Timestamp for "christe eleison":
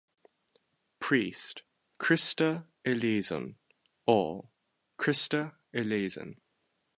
1.99-3.57, 4.97-6.41